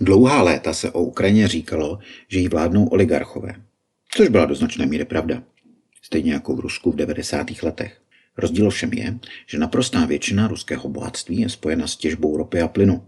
[0.00, 1.98] Dlouhá léta se o Ukrajině říkalo,
[2.28, 3.54] že jí vládnou oligarchové,
[4.16, 5.42] což byla do značné míry pravda.
[6.02, 7.62] Stejně jako v Rusku v 90.
[7.62, 8.00] letech.
[8.36, 13.06] Rozdíl všem je, že naprostá většina ruského bohatství je spojena s těžbou ropy a plynu.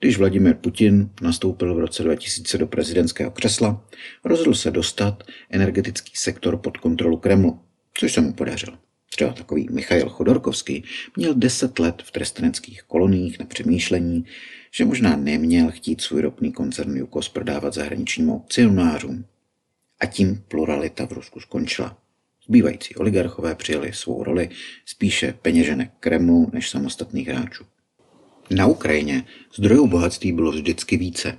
[0.00, 3.84] Když Vladimir Putin nastoupil v roce 2000 do prezidentského křesla,
[4.24, 7.60] rozhodl se dostat energetický sektor pod kontrolu Kremlu,
[7.94, 8.78] což se mu podařilo.
[9.16, 10.84] Třeba takový Michail Chodorkovský
[11.16, 14.24] měl deset let v tresteneckých koloniích na přemýšlení,
[14.70, 19.24] že možná neměl chtít svůj ropný koncern Jukos prodávat zahraničním aukcionářům.
[20.00, 21.98] A tím pluralita v Rusku skončila.
[22.46, 24.48] Zbývající oligarchové přijali svou roli
[24.86, 27.64] spíše peněženek Kremlu než samostatných hráčů.
[28.50, 29.24] Na Ukrajině
[29.54, 31.38] zdrojů bohatství bylo vždycky více.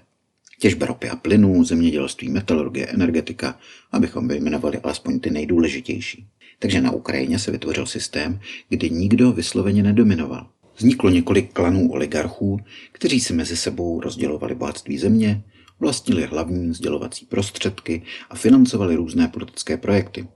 [0.60, 3.60] Těžba ropy a plynů, zemědělství, metalurgie, energetika,
[3.92, 6.28] abychom vyjmenovali alespoň ty nejdůležitější.
[6.60, 10.48] Takže na Ukrajině se vytvořil systém, kdy nikdo vysloveně nedominoval.
[10.78, 12.60] Vzniklo několik klanů oligarchů,
[12.92, 15.44] kteří si mezi sebou rozdělovali bohatství země,
[15.80, 20.28] vlastnili hlavní sdělovací prostředky a financovali různé politické projekty.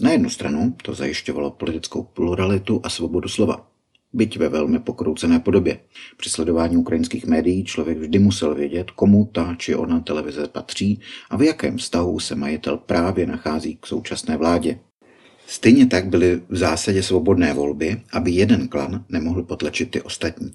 [0.00, 3.70] Na jednu stranu to zajišťovalo politickou pluralitu a svobodu slova.
[4.12, 5.80] Byť ve velmi pokroucené podobě.
[6.16, 11.36] Při sledování ukrajinských médií člověk vždy musel vědět, komu ta či ona televize patří a
[11.36, 14.78] v jakém vztahu se majitel právě nachází k současné vládě.
[15.46, 20.52] Stejně tak byly v zásadě svobodné volby, aby jeden klan nemohl potlačit ty ostatní.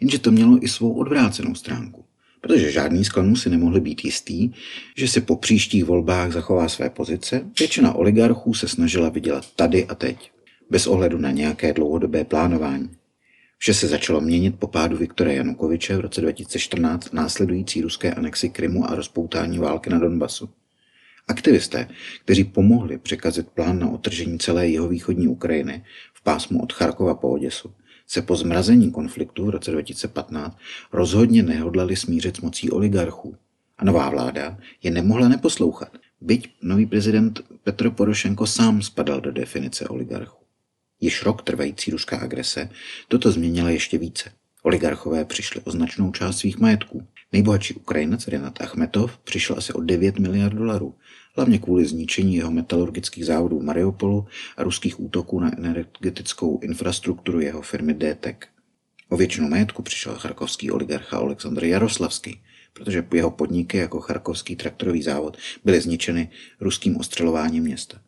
[0.00, 2.04] Jenže to mělo i svou odvrácenou stránku,
[2.40, 4.50] protože žádný z klanů si nemohl být jistý,
[4.96, 9.94] že si po příštích volbách zachová své pozice, většina oligarchů se snažila vydělat tady a
[9.94, 10.30] teď,
[10.70, 12.90] bez ohledu na nějaké dlouhodobé plánování.
[13.58, 18.90] Vše se začalo měnit po pádu Viktora Janukoviče v roce 2014 následující ruské anexi Krymu
[18.90, 20.48] a rozpoutání války na Donbasu.
[21.28, 21.88] Aktivisté,
[22.24, 27.28] kteří pomohli překazit plán na otržení celé jeho východní Ukrajiny v pásmu od Charkova po
[27.28, 27.74] Oděsu,
[28.06, 30.58] se po zmrazení konfliktu v roce 2015
[30.92, 33.36] rozhodně nehodlali smířit s mocí oligarchů.
[33.78, 39.88] A nová vláda je nemohla neposlouchat, byť nový prezident Petro Porošenko sám spadal do definice
[39.88, 40.44] oligarchů.
[41.00, 42.70] Již rok trvající ruská agrese
[43.08, 44.32] toto změnila ještě více.
[44.66, 47.06] Oligarchové přišli o značnou část svých majetků.
[47.32, 50.94] Nejbohatší Ukrajinec Renat Achmetov přišel asi o 9 miliard dolarů,
[51.36, 54.26] hlavně kvůli zničení jeho metalurgických závodů v Mariupolu
[54.56, 58.36] a ruských útoků na energetickou infrastrukturu jeho firmy DTEC.
[59.08, 62.40] O většinu majetku přišel charkovský oligarcha Oleksandr Jaroslavský,
[62.72, 68.00] protože jeho podniky jako charkovský traktorový závod byly zničeny ruským ostřelováním města.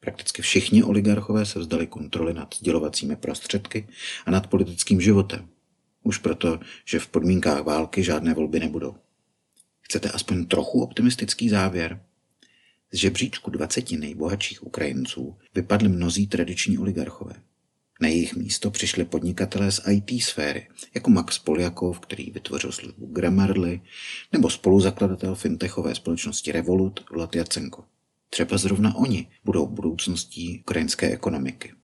[0.00, 3.86] Prakticky všichni oligarchové se vzdali kontroly nad sdělovacími prostředky
[4.26, 5.48] a nad politickým životem.
[6.06, 8.94] Už proto, že v podmínkách války žádné volby nebudou.
[9.80, 12.00] Chcete aspoň trochu optimistický závěr?
[12.92, 17.34] Z žebříčku 20 nejbohatších Ukrajinců vypadli mnozí tradiční oligarchové.
[18.00, 23.80] Na jejich místo přišli podnikatelé z IT sféry, jako Max Poljakov, který vytvořil službu Grammarly,
[24.32, 27.84] nebo spoluzakladatel fintechové společnosti Revolut Vlad Jacenko.
[28.30, 31.74] Třeba zrovna oni budou budoucností ukrajinské ekonomiky.